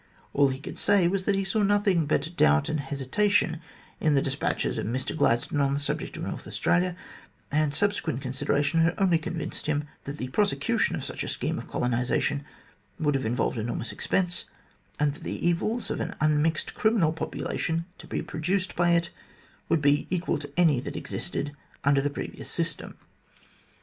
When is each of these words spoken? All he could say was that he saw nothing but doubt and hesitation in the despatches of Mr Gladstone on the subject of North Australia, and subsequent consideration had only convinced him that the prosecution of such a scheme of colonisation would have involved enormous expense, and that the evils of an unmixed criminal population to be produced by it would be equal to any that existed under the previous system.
All 0.33 0.47
he 0.47 0.59
could 0.59 0.79
say 0.79 1.07
was 1.07 1.25
that 1.25 1.35
he 1.35 1.43
saw 1.43 1.61
nothing 1.61 2.07
but 2.07 2.35
doubt 2.35 2.69
and 2.69 2.79
hesitation 2.79 3.61
in 3.99 4.15
the 4.15 4.21
despatches 4.23 4.79
of 4.79 4.87
Mr 4.87 5.15
Gladstone 5.15 5.61
on 5.61 5.75
the 5.75 5.79
subject 5.79 6.17
of 6.17 6.23
North 6.23 6.47
Australia, 6.47 6.95
and 7.51 7.71
subsequent 7.71 8.19
consideration 8.19 8.81
had 8.81 8.95
only 8.97 9.19
convinced 9.19 9.67
him 9.67 9.83
that 10.05 10.17
the 10.17 10.29
prosecution 10.29 10.95
of 10.95 11.05
such 11.05 11.23
a 11.23 11.27
scheme 11.27 11.59
of 11.59 11.67
colonisation 11.67 12.43
would 12.99 13.13
have 13.13 13.25
involved 13.27 13.59
enormous 13.59 13.91
expense, 13.91 14.45
and 14.99 15.13
that 15.13 15.23
the 15.23 15.47
evils 15.47 15.91
of 15.91 15.99
an 15.99 16.15
unmixed 16.19 16.73
criminal 16.73 17.13
population 17.13 17.85
to 17.99 18.07
be 18.07 18.23
produced 18.23 18.75
by 18.75 18.93
it 18.93 19.11
would 19.69 19.83
be 19.83 20.07
equal 20.09 20.39
to 20.39 20.51
any 20.57 20.79
that 20.79 20.95
existed 20.95 21.55
under 21.83 22.01
the 22.01 22.09
previous 22.09 22.49
system. 22.49 22.97